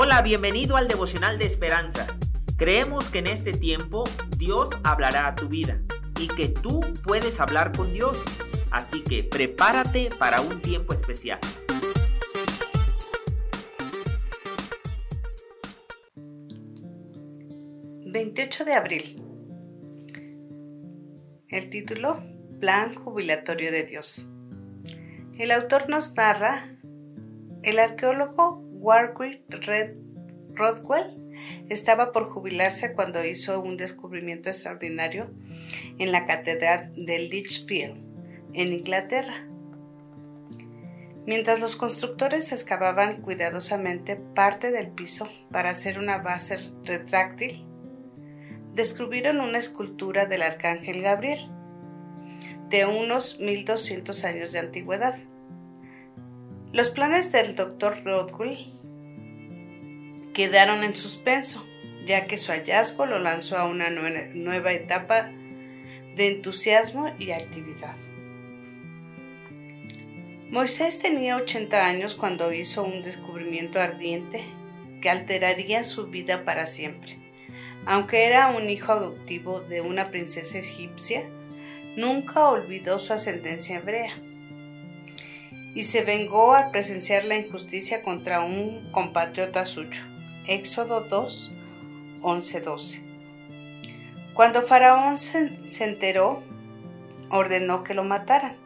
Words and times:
Hola, 0.00 0.22
bienvenido 0.22 0.76
al 0.76 0.86
devocional 0.86 1.40
de 1.40 1.46
esperanza. 1.46 2.06
Creemos 2.56 3.10
que 3.10 3.18
en 3.18 3.26
este 3.26 3.50
tiempo 3.50 4.04
Dios 4.36 4.70
hablará 4.84 5.26
a 5.26 5.34
tu 5.34 5.48
vida 5.48 5.82
y 6.20 6.28
que 6.28 6.48
tú 6.48 6.82
puedes 7.02 7.40
hablar 7.40 7.76
con 7.76 7.92
Dios. 7.92 8.22
Así 8.70 9.02
que 9.02 9.24
prepárate 9.24 10.10
para 10.16 10.40
un 10.40 10.62
tiempo 10.62 10.92
especial. 10.92 11.40
...28 18.04 18.64
de 18.64 18.74
abril... 18.74 19.22
El 21.48 21.68
título... 21.70 22.22
Plan 22.60 22.94
jubilatorio 22.94 23.72
de 23.72 23.82
Dios... 23.82 24.30
El 25.36 25.50
autor 25.50 25.88
nos 25.88 26.14
narra... 26.14 26.78
El 27.64 27.80
arqueólogo 27.80 28.67
Warwick 28.80 29.42
Red 29.48 29.96
Rodwell 30.54 31.16
estaba 31.68 32.12
por 32.12 32.24
jubilarse 32.24 32.94
cuando 32.94 33.24
hizo 33.24 33.60
un 33.60 33.76
descubrimiento 33.76 34.48
extraordinario 34.48 35.30
en 35.98 36.12
la 36.12 36.24
catedral 36.26 36.92
de 36.96 37.18
Lichfield, 37.18 37.96
en 38.54 38.72
Inglaterra. 38.72 39.46
Mientras 41.26 41.60
los 41.60 41.76
constructores 41.76 42.52
excavaban 42.52 43.20
cuidadosamente 43.20 44.16
parte 44.16 44.70
del 44.70 44.88
piso 44.88 45.28
para 45.50 45.70
hacer 45.70 45.98
una 45.98 46.18
base 46.18 46.58
retráctil, 46.84 47.66
descubrieron 48.74 49.40
una 49.40 49.58
escultura 49.58 50.24
del 50.24 50.42
arcángel 50.42 51.02
Gabriel, 51.02 51.50
de 52.70 52.86
unos 52.86 53.38
1200 53.40 54.24
años 54.24 54.52
de 54.52 54.60
antigüedad. 54.60 55.16
Los 56.70 56.90
planes 56.90 57.32
del 57.32 57.54
doctor 57.54 57.96
Rodwell 58.04 58.58
quedaron 60.34 60.84
en 60.84 60.94
suspenso, 60.94 61.66
ya 62.04 62.26
que 62.26 62.36
su 62.36 62.52
hallazgo 62.52 63.06
lo 63.06 63.18
lanzó 63.18 63.56
a 63.56 63.64
una 63.64 63.88
nueva 63.88 64.72
etapa 64.74 65.32
de 66.14 66.26
entusiasmo 66.28 67.14
y 67.18 67.30
actividad. 67.30 67.96
Moisés 70.50 70.98
tenía 70.98 71.36
80 71.36 71.86
años 71.86 72.14
cuando 72.14 72.52
hizo 72.52 72.82
un 72.82 73.02
descubrimiento 73.02 73.80
ardiente 73.80 74.42
que 75.00 75.08
alteraría 75.08 75.84
su 75.84 76.08
vida 76.08 76.44
para 76.44 76.66
siempre. 76.66 77.18
Aunque 77.86 78.26
era 78.26 78.48
un 78.48 78.68
hijo 78.68 78.92
adoptivo 78.92 79.60
de 79.60 79.80
una 79.80 80.10
princesa 80.10 80.58
egipcia, 80.58 81.26
nunca 81.96 82.46
olvidó 82.50 82.98
su 82.98 83.14
ascendencia 83.14 83.78
hebrea 83.78 84.12
y 85.74 85.82
se 85.82 86.02
vengó 86.02 86.54
al 86.54 86.70
presenciar 86.70 87.24
la 87.24 87.36
injusticia 87.36 88.02
contra 88.02 88.40
un 88.40 88.90
compatriota 88.90 89.64
suyo. 89.64 90.02
Éxodo 90.46 91.02
2, 91.02 91.52
11, 92.22 92.60
12. 92.60 93.04
Cuando 94.34 94.62
Faraón 94.62 95.18
se, 95.18 95.84
enteró, 95.84 96.42
ordenó 97.28 97.82
que 97.82 97.94
lo 97.94 98.04
mataran, 98.04 98.56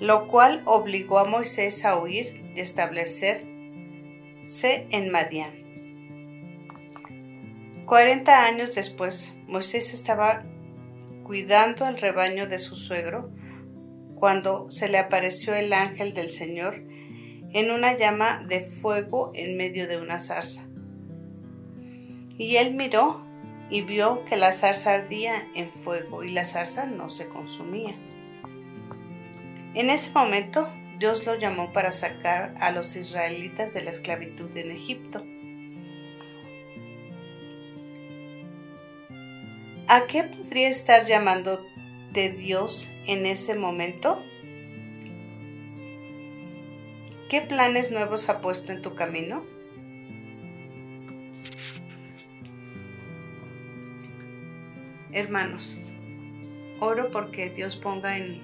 lo 0.00 0.26
cual 0.26 0.62
obligó 0.64 1.18
a 1.18 1.24
Moisés 1.24 1.84
a 1.84 1.96
huir 1.98 2.52
y 2.56 2.60
establecerse 2.60 3.46
en 4.90 5.10
Madián. 5.12 5.52
Cuarenta 7.86 8.46
años 8.46 8.74
después, 8.74 9.36
Moisés 9.46 9.92
estaba 9.92 10.44
cuidando 11.24 11.86
el 11.86 11.98
rebaño 11.98 12.46
de 12.46 12.58
su 12.58 12.74
suegro 12.74 13.30
cuando 14.24 14.70
se 14.70 14.88
le 14.88 14.96
apareció 14.96 15.52
el 15.52 15.70
ángel 15.74 16.14
del 16.14 16.30
Señor 16.30 16.82
en 17.52 17.70
una 17.70 17.94
llama 17.94 18.42
de 18.48 18.60
fuego 18.60 19.30
en 19.34 19.58
medio 19.58 19.86
de 19.86 19.98
una 19.98 20.18
zarza. 20.18 20.66
Y 22.38 22.56
él 22.56 22.72
miró 22.72 23.26
y 23.68 23.82
vio 23.82 24.24
que 24.24 24.38
la 24.38 24.50
zarza 24.52 24.94
ardía 24.94 25.46
en 25.54 25.68
fuego 25.68 26.24
y 26.24 26.30
la 26.30 26.46
zarza 26.46 26.86
no 26.86 27.10
se 27.10 27.28
consumía. 27.28 27.94
En 29.74 29.90
ese 29.90 30.10
momento 30.12 30.72
Dios 30.98 31.26
lo 31.26 31.34
llamó 31.34 31.74
para 31.74 31.92
sacar 31.92 32.54
a 32.60 32.70
los 32.70 32.96
israelitas 32.96 33.74
de 33.74 33.82
la 33.82 33.90
esclavitud 33.90 34.56
en 34.56 34.70
Egipto. 34.70 35.22
¿A 39.86 40.02
qué 40.04 40.24
podría 40.24 40.70
estar 40.70 41.04
llamando 41.04 41.62
de 42.14 42.30
Dios 42.30 42.94
en 43.06 43.26
ese 43.26 43.54
momento? 43.54 44.24
¿Qué 47.28 47.42
planes 47.42 47.90
nuevos 47.90 48.28
ha 48.28 48.40
puesto 48.40 48.72
en 48.72 48.80
tu 48.80 48.94
camino? 48.94 49.44
Hermanos, 55.12 55.80
oro 56.80 57.10
porque 57.10 57.50
Dios 57.50 57.76
ponga 57.76 58.16
en 58.16 58.42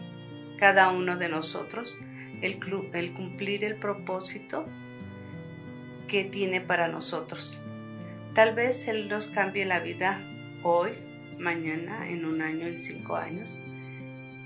cada 0.59 0.91
uno 0.91 1.17
de 1.17 1.29
nosotros 1.29 2.01
el, 2.43 2.59
el 2.93 3.13
cumplir 3.13 3.65
el 3.65 3.77
propósito 3.77 4.67
que 6.09 6.25
tiene 6.25 6.61
para 6.61 6.89
nosotros. 6.89 7.63
Tal 8.35 8.55
vez 8.55 8.89
Él 8.89 9.09
nos 9.09 9.29
cambie 9.29 9.65
la 9.65 9.81
vida 9.81 10.25
hoy, 10.63 10.91
mañana, 11.41 12.09
en 12.09 12.25
un 12.25 12.43
año, 12.43 12.67
en 12.67 12.79
cinco 12.79 13.17
años 13.17 13.59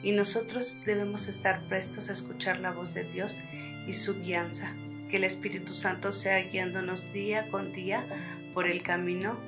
y 0.04 0.12
nosotros 0.12 0.80
debemos 0.84 1.28
estar 1.28 1.66
prestos 1.66 2.10
a 2.10 2.12
escuchar 2.12 2.60
la 2.60 2.70
voz 2.70 2.92
de 2.92 3.04
Dios 3.04 3.42
y 3.86 3.94
su 3.94 4.20
guianza. 4.20 4.76
Que 5.08 5.16
el 5.16 5.24
Espíritu 5.24 5.74
Santo 5.74 6.12
sea 6.12 6.40
guiándonos 6.40 7.12
día 7.12 7.48
con 7.48 7.72
día 7.72 8.06
por 8.52 8.68
el 8.68 8.82
camino 8.82 9.40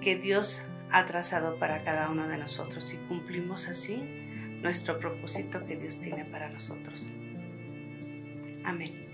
que 0.00 0.16
Dios 0.16 0.66
ha 0.90 1.04
trazado 1.06 1.58
para 1.58 1.82
cada 1.84 2.10
uno 2.10 2.26
de 2.26 2.36
nosotros 2.36 2.94
y 2.94 2.96
cumplimos 3.08 3.68
así 3.68 4.02
nuestro 4.60 4.98
propósito 4.98 5.64
que 5.64 5.76
Dios 5.76 6.00
tiene 6.00 6.24
para 6.24 6.48
nosotros. 6.48 7.14
Amén. 8.64 9.05